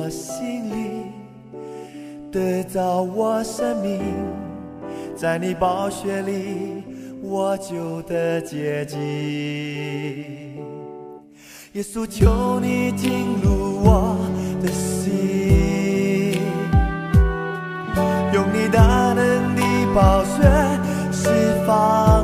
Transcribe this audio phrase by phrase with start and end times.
[0.00, 1.10] 我心里，
[2.30, 4.00] 得到我生命，
[5.16, 6.84] 在你宝血里
[7.20, 9.00] 我就得洁净。
[11.72, 14.16] 耶稣，求你进入我
[14.62, 16.40] 的心，
[18.32, 20.42] 用你大能的宝血
[21.10, 21.28] 释
[21.66, 22.17] 放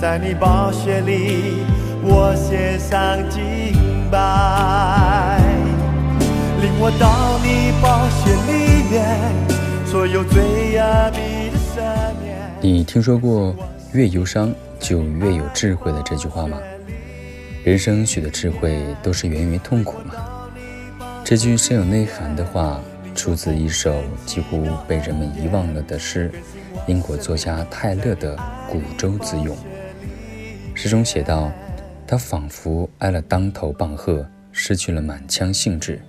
[0.00, 1.56] 在你宝血里
[2.02, 3.74] 我献上敬
[4.10, 5.38] 拜，
[6.62, 9.04] 领我到你宝血里面。
[9.84, 10.42] 所有罪
[10.78, 11.82] 恶必赦
[12.22, 12.34] 免。
[12.62, 13.54] 你听说过
[13.92, 16.56] “越忧伤就越有智慧”的这句话吗？
[17.62, 20.14] 人生许多智慧都是源于痛苦嘛。
[21.22, 22.80] 这句深有内涵的话
[23.14, 26.32] 出自一首几乎被人们遗忘了的诗——
[26.88, 28.34] 英国作家泰勒的
[28.66, 29.54] 《古舟自咏》。
[30.82, 31.52] 诗中写道
[32.08, 36.00] ：“他仿佛挨了当头棒喝，失去了满腔兴致。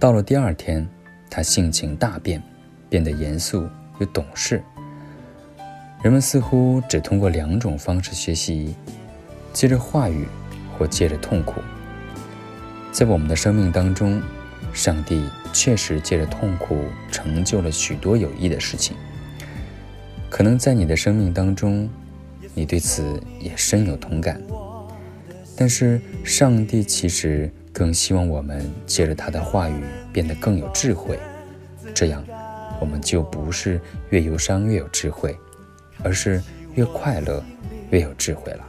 [0.00, 0.84] 到了第二天，
[1.30, 2.42] 他性情大变。”
[2.90, 3.68] 变得严肃
[4.00, 4.60] 又懂事。
[6.02, 8.74] 人们似乎只通过两种方式学习：
[9.52, 10.26] 借着话语，
[10.76, 11.62] 或借着痛苦。
[12.90, 14.20] 在我们的生命当中，
[14.72, 18.96] 上帝确实借着痛苦成就了许多有益的事情。
[20.28, 21.88] 可能在你的生命当中，
[22.54, 24.40] 你对此也深有同感。
[25.56, 29.82] 但是，上帝其实更希望我们借着他的话语
[30.12, 31.18] 变得更有智慧，
[31.94, 32.24] 这样。
[32.80, 33.80] 我们就不是
[34.10, 35.36] 越忧伤越有智慧，
[36.02, 36.42] 而是
[36.74, 37.40] 越快乐
[37.90, 38.64] 越有智慧了。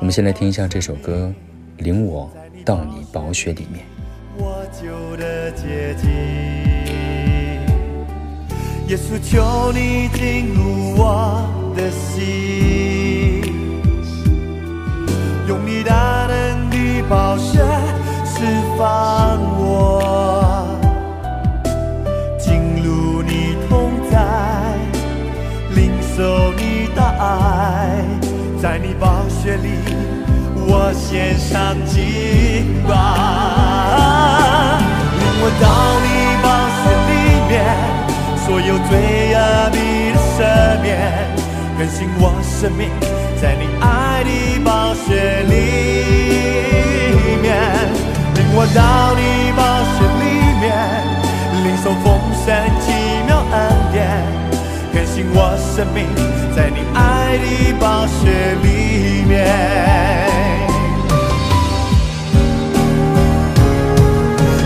[0.00, 1.32] 我们先来听一下这首歌，
[1.82, 2.30] 《领我
[2.62, 3.86] 到你宝血里面》。
[4.36, 6.10] 我就的接近，
[8.88, 13.42] 耶稣求你进入我的心，
[15.46, 17.58] 用你大能的宝血
[18.24, 18.44] 释
[18.76, 20.66] 放我。
[22.38, 24.18] 尽如你同在，
[25.74, 28.04] 领受你的爱
[28.60, 29.68] 在你宝血里，
[30.66, 32.90] 我献上敬拜。
[35.18, 35.64] 领我到
[36.04, 36.06] 你
[36.42, 36.46] 宝
[36.80, 37.12] 血里
[37.48, 37.50] 面，
[38.46, 39.29] 所有罪，
[41.80, 42.90] 更新我生命，
[43.40, 45.54] 在你爱的暴雪里
[47.40, 47.56] 面。
[48.34, 49.64] 领我到你暴
[49.96, 50.22] 雪里
[50.60, 50.68] 面，
[51.64, 52.52] 领受丰盛
[52.84, 52.92] 奇
[53.26, 53.56] 妙恩
[53.92, 53.96] 典。
[54.92, 56.04] 更新我生命，
[56.54, 58.28] 在你爱的暴雪
[58.62, 59.32] 里面。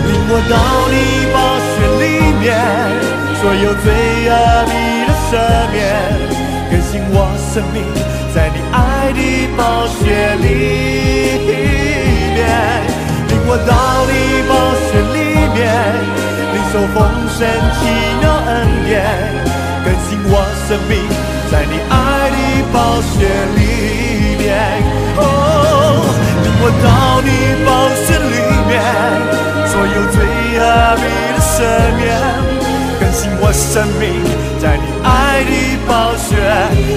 [0.03, 0.53] 领我到
[0.91, 0.93] 你
[1.31, 2.03] 宝雪里
[2.43, 2.43] 面，
[3.39, 3.87] 所有罪
[4.27, 4.31] 恶
[4.67, 5.31] 你的赦
[5.71, 5.94] 免。
[6.95, 7.83] 更新我生命，
[8.33, 9.19] 在你爱的
[9.57, 9.99] 宝血
[10.39, 10.47] 里
[11.43, 12.39] 面，
[13.27, 14.11] 领我到你
[14.47, 15.19] 宝血里
[15.51, 15.59] 面，
[16.53, 17.03] 领受丰
[17.35, 17.43] 盛
[17.75, 17.83] 奇
[18.21, 18.47] 妙恩
[18.87, 19.03] 典，
[19.83, 20.95] 更新我生命，
[21.51, 22.39] 在你爱的
[22.71, 23.27] 宝血
[23.57, 24.55] 里面，
[25.17, 25.19] 哦，
[26.43, 27.29] 领我到你
[27.65, 28.39] 宝血里
[28.69, 28.73] 面，
[29.67, 30.15] 所有最
[30.63, 31.03] 阿弥
[31.35, 31.51] 的赦
[31.97, 32.03] 免。
[32.97, 34.23] 更新我生命，
[36.25, 36.33] 雪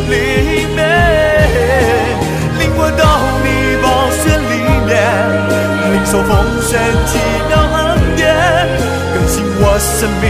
[0.09, 0.81] 里面，
[2.59, 3.01] 领我到
[3.45, 3.47] 你
[3.85, 3.87] 宝
[4.17, 4.55] 血里
[4.89, 4.91] 面，
[5.93, 6.31] 领受丰
[6.63, 6.73] 盛
[7.05, 7.11] 奇
[7.47, 8.25] 妙恩典。
[9.13, 10.25] 更新我生命，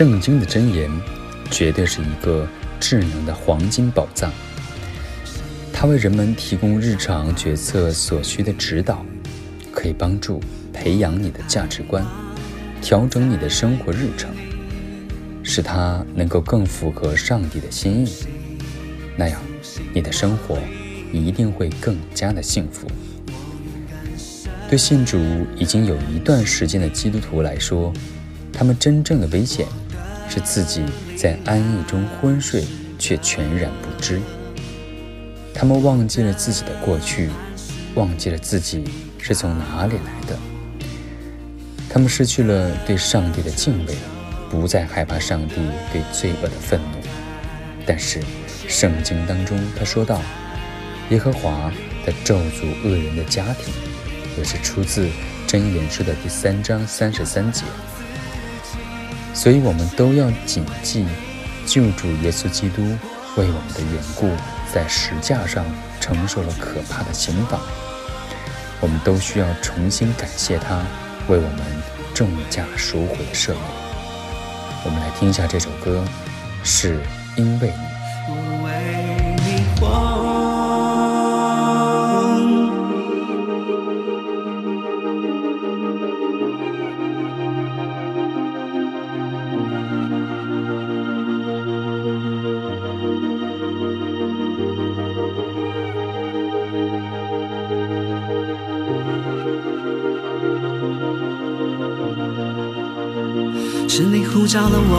[0.00, 0.90] 圣经的箴言，
[1.50, 2.48] 绝对是一个
[2.80, 4.32] 智能的黄金宝藏。
[5.74, 9.04] 它为人们提供日常决策所需的指导，
[9.70, 10.40] 可以帮助
[10.72, 12.02] 培养你的价值观，
[12.80, 14.30] 调整你的生活日程，
[15.42, 18.10] 使它能够更符合上帝的心意。
[19.18, 19.38] 那样，
[19.92, 20.58] 你的生活
[21.12, 22.86] 一定会更加的幸福。
[24.66, 25.18] 对信主
[25.58, 27.92] 已经有一段时间的基督徒来说，
[28.50, 29.66] 他们真正的危险。
[30.30, 30.84] 是自己
[31.16, 32.64] 在安逸中昏睡，
[32.98, 34.20] 却全然不知。
[35.52, 37.28] 他们忘记了自己的过去，
[37.96, 38.84] 忘记了自己
[39.18, 40.38] 是从哪里来的。
[41.88, 43.94] 他们失去了对上帝的敬畏，
[44.48, 45.56] 不再害怕上帝
[45.92, 46.98] 对罪恶的愤怒。
[47.84, 48.22] 但是，
[48.68, 50.22] 圣经当中他说道
[51.10, 51.72] ：“耶和华
[52.06, 53.74] 的咒诅恶人的家庭，
[54.38, 55.08] 也是出自
[55.48, 57.64] 箴言书的第三章三十三节。”
[59.32, 61.06] 所以，我们都要谨记，
[61.66, 62.82] 救主耶稣基督
[63.36, 64.30] 为我们的缘故，
[64.72, 65.64] 在石架上
[66.00, 67.58] 承受了可怕的刑罚。
[68.80, 70.82] 我们都需要重新感谢他，
[71.28, 71.60] 为我们
[72.14, 73.60] 重价赎回的赦免。
[74.84, 76.04] 我们来听一下这首歌，
[76.64, 77.00] 是
[77.36, 77.72] 因为。
[79.42, 79.64] 你
[104.50, 104.92] 呼召了我，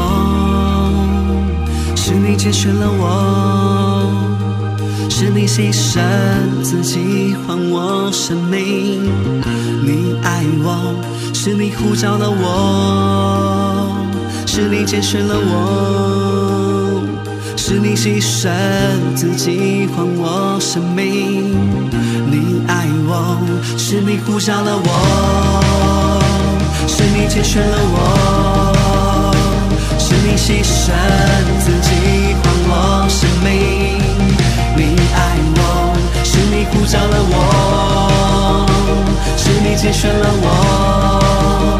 [1.94, 4.10] 是你拣选了我。
[5.10, 6.00] 是你牺牲
[6.64, 9.12] 自己还我生命，
[9.84, 10.96] 你爱我，
[11.34, 13.94] 是你呼召了我，
[14.48, 17.04] 是你拣选了我，
[17.58, 18.50] 是你牺牲
[19.18, 21.58] 自己还我生命，
[22.32, 23.38] 你爱我，
[23.78, 26.22] 是你呼召了我，
[26.88, 28.51] 是你拣选了我，
[30.24, 30.94] 你牺牲
[31.60, 32.72] 自己换我
[33.10, 33.50] 生命。
[34.76, 34.80] 你
[35.14, 35.18] 爱
[35.58, 35.60] 我，
[36.24, 37.36] 是你呼召了我，
[39.36, 41.78] 是你拣选了我，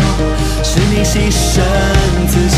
[0.64, 1.62] 是你牺牲
[2.28, 2.58] 自己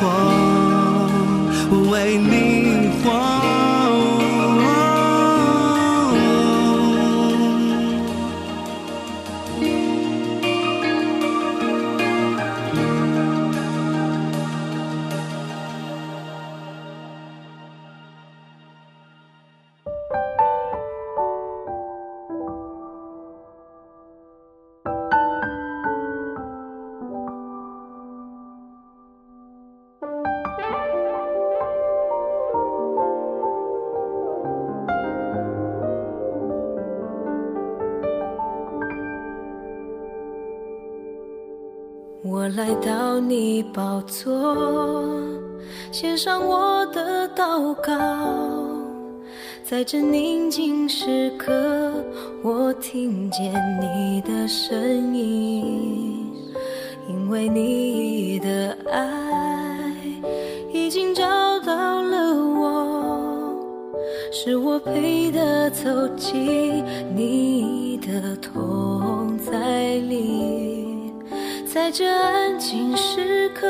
[0.00, 3.37] 我为你活。
[42.22, 44.34] 我来到你宝座，
[45.92, 47.94] 献上我的祷告，
[49.62, 51.92] 在这宁静时刻，
[52.42, 56.26] 我听见你的声音，
[57.08, 59.94] 因为你的爱
[60.72, 61.24] 已经找
[61.60, 63.54] 到了我，
[64.32, 66.84] 是我配得走进
[67.14, 70.67] 你的同在里。
[71.78, 73.64] 在这安静时刻，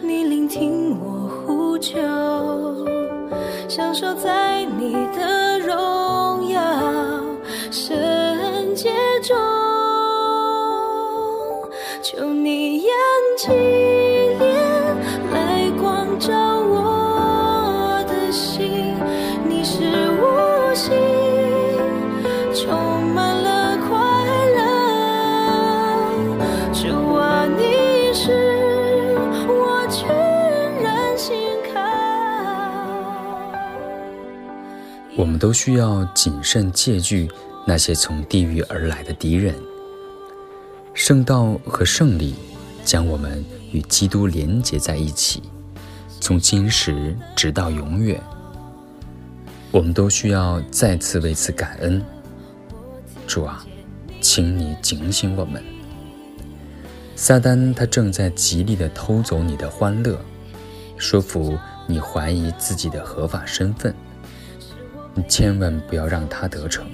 [0.00, 2.00] 你聆听我呼救，
[3.68, 5.22] 享受在你的
[35.40, 37.28] 都需要谨慎戒惧
[37.66, 39.54] 那些从地狱而来的敌人。
[40.94, 42.34] 圣道和圣礼
[42.84, 45.42] 将我们与基督连结在一起，
[46.20, 48.20] 从今时直到永远。
[49.72, 52.04] 我们都需要再次为此感恩。
[53.26, 53.64] 主啊，
[54.20, 55.62] 请你警醒我们。
[57.16, 60.18] 撒旦他正在极力的偷走你的欢乐，
[60.96, 61.56] 说服
[61.86, 63.94] 你怀疑自己的合法身份。
[65.14, 66.86] 你千万不要让他得逞。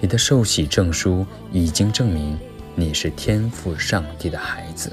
[0.00, 2.38] 你的受洗证书已经证明
[2.74, 4.90] 你是天赋上帝的孩子。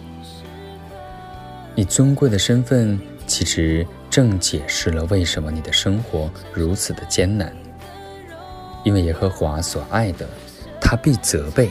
[1.76, 7.56] 你尊贵的身份其实正解释了为什么你的生活如此的艰难。
[8.84, 10.28] 因为耶和华所爱的，
[10.80, 11.70] 他必责备，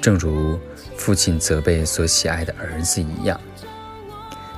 [0.00, 0.58] 正如
[0.96, 3.38] 父亲责备所喜爱的儿子一样。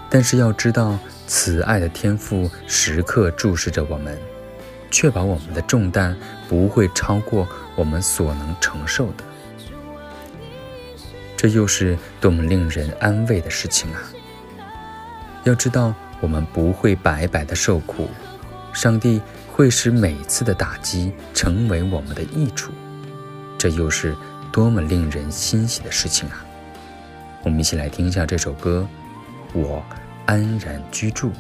[0.09, 4.19] 但是要知道，慈爱的天父时刻注视着我们，
[4.91, 6.17] 确保我们的重担
[6.49, 9.25] 不会超过我们所能承受的。
[11.37, 14.01] 这又是多么令人安慰的事情啊！
[15.45, 18.09] 要知道，我们不会白白的受苦，
[18.73, 19.21] 上帝
[19.53, 22.73] 会使每次的打击成为我们的益处。
[23.59, 24.17] 这又是
[24.51, 26.45] 多么令人欣喜的事情啊！
[27.43, 28.89] 我们一起来听一下这首歌，
[29.57, 29.83] 《我
[30.27, 31.31] 安然居住》。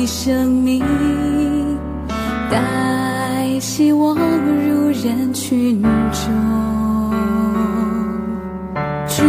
[0.00, 0.82] 的生命，
[2.50, 6.32] 带希望入人群中。
[9.06, 9.22] 主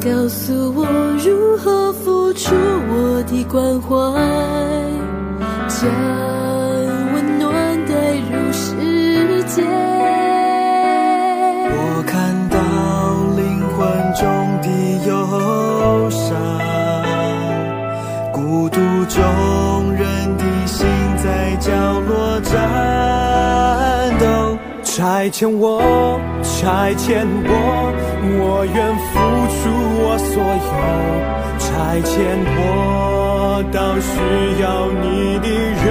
[0.00, 0.86] 告诉我
[1.24, 3.88] 如何付出我的关怀，
[5.66, 5.90] 将
[7.12, 7.50] 温暖
[7.86, 7.92] 带
[8.30, 9.64] 入世界。
[11.70, 12.56] 我看到
[13.36, 13.42] 灵
[13.74, 13.78] 魂
[14.14, 14.24] 中
[14.62, 14.66] 的
[15.08, 16.28] 忧伤。
[18.32, 19.24] 孤独中
[24.98, 27.52] 差遣我，差遣我，
[28.34, 29.14] 我愿付
[29.54, 29.70] 出
[30.02, 30.70] 我所有，
[31.60, 32.10] 差遣
[32.58, 34.10] 我到需
[34.60, 35.46] 要你的
[35.78, 35.86] 人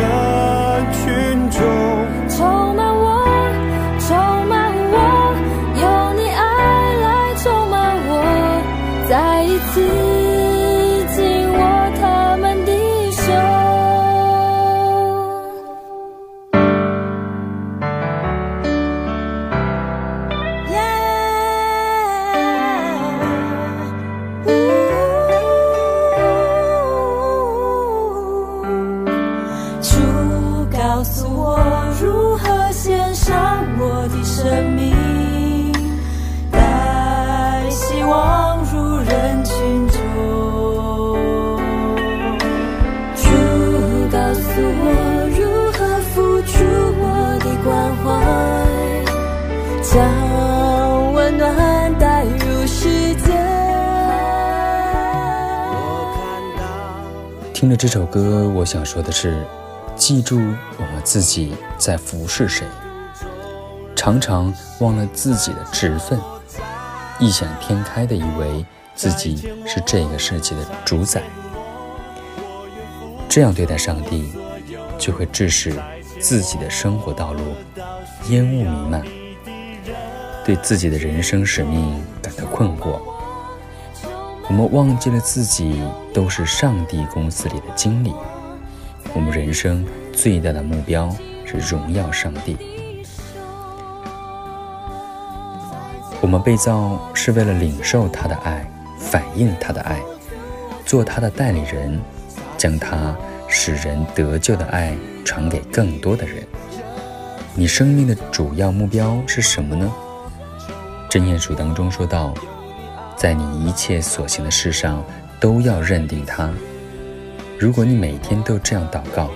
[0.92, 1.08] 群
[1.52, 1.64] 中，
[2.36, 3.24] 充满我，
[3.98, 4.12] 充
[4.46, 4.96] 满我，
[5.80, 5.84] 有
[6.20, 6.44] 你爱
[7.00, 8.12] 来充满我，
[9.08, 10.27] 再一次。
[57.78, 59.46] 这首歌，我想说的是：
[59.96, 60.38] 记住
[60.78, 62.66] 我们自己在服侍谁，
[63.96, 66.20] 常常忘了自己的职分，
[67.20, 71.22] 异想天开的以为自己是这个世界的主宰，
[73.30, 74.34] 这样对待上帝，
[74.98, 75.72] 就会致使
[76.20, 77.42] 自己的生活道路
[78.30, 79.04] 烟雾弥漫，
[80.44, 83.00] 对自己的人生使命感到困惑。
[84.50, 85.82] 我们忘记了自己
[86.14, 88.14] 都是上帝公司里的经理，
[89.14, 91.14] 我们人生最大的目标
[91.46, 92.58] 是荣耀上帝。
[96.22, 98.66] 我们被造是为了领受他的爱，
[98.98, 100.02] 反映他的爱，
[100.86, 102.00] 做他的代理人，
[102.58, 103.14] 将他
[103.50, 106.42] 使人得救的爱传给更多的人。
[107.54, 109.92] 你生命的主要目标是什么呢？
[111.10, 112.34] 真言书当中说到。
[113.18, 115.04] 在你一切所行的事上
[115.40, 116.50] 都要认定他。
[117.60, 119.32] 如果你每天都这样祷告，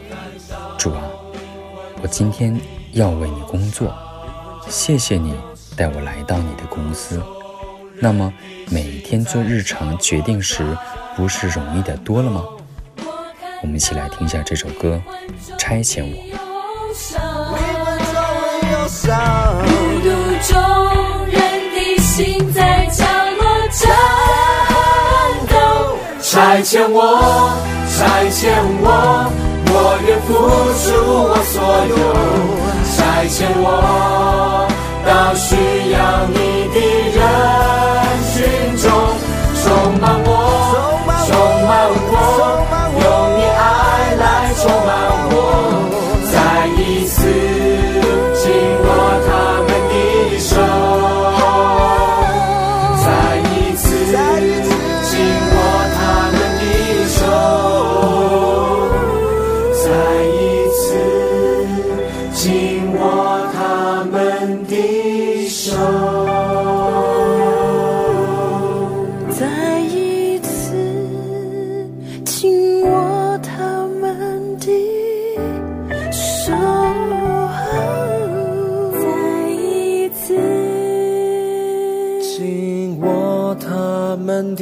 [0.77, 1.01] 主啊，
[2.03, 2.55] 我今天
[2.93, 3.91] 要为你工作，
[4.69, 5.35] 谢谢你
[5.75, 7.19] 带我来到你的公司。
[7.99, 8.31] 那么
[8.69, 10.77] 每天做日常决定时，
[11.15, 12.45] 不是容易的多了吗？
[13.63, 15.01] 我们一起来听一下这首歌
[15.57, 16.15] 《差遣我》。
[26.61, 27.51] 差遣我，
[27.97, 28.85] 再见我，
[29.65, 30.29] 我愿付
[30.77, 30.85] 出
[31.27, 31.57] 我所
[31.89, 31.93] 有。
[32.97, 33.65] 再见我
[84.41, 84.55] 他们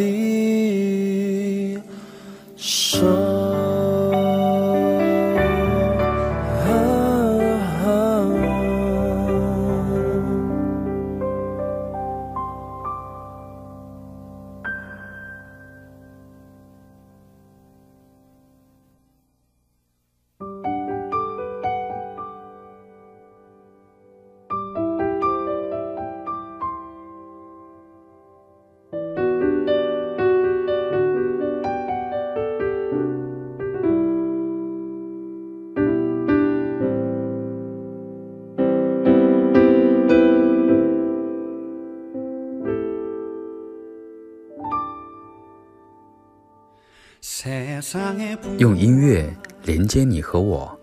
[48.58, 50.80] 用音乐连接你和我，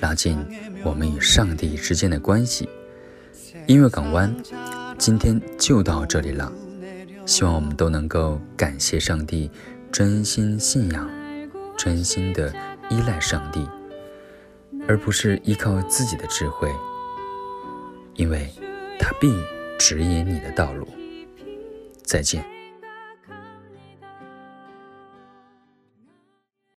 [0.00, 0.38] 拉近
[0.82, 2.68] 我们与上帝之间的关系。
[3.66, 4.34] 音乐港湾，
[4.98, 6.52] 今天就到这里了。
[7.24, 9.50] 希望我们都能够感谢上帝，
[9.90, 11.08] 真心信仰，
[11.78, 12.52] 真心的
[12.90, 13.66] 依赖上帝，
[14.86, 16.70] 而不是依靠自己的智慧，
[18.16, 18.52] 因为
[18.98, 19.32] 他必
[19.78, 20.86] 指引你的道路。
[22.02, 22.53] 再见。